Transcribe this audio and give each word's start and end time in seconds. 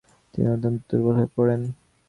তিনি 0.33 0.47
অত্যন্ত 0.49 0.79
দুর্বল 0.89 1.13
হয়ে 1.17 1.29
পড়েন। 1.35 1.61